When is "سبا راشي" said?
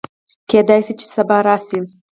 1.15-1.79